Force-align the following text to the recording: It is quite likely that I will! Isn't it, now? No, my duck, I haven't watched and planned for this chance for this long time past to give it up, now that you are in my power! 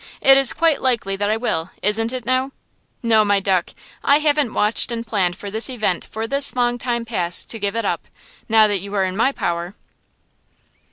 It 0.19 0.35
is 0.35 0.51
quite 0.51 0.81
likely 0.81 1.15
that 1.15 1.29
I 1.29 1.37
will! 1.37 1.69
Isn't 1.83 2.11
it, 2.11 2.25
now? 2.25 2.53
No, 3.03 3.23
my 3.23 3.39
duck, 3.39 3.69
I 4.03 4.17
haven't 4.17 4.51
watched 4.55 4.91
and 4.91 5.05
planned 5.05 5.35
for 5.37 5.51
this 5.51 5.67
chance 5.67 6.07
for 6.07 6.25
this 6.25 6.55
long 6.55 6.79
time 6.79 7.05
past 7.05 7.51
to 7.51 7.59
give 7.59 7.75
it 7.75 7.85
up, 7.85 8.07
now 8.49 8.65
that 8.67 8.79
you 8.81 8.95
are 8.95 9.03
in 9.05 9.15
my 9.15 9.31
power! 9.31 9.75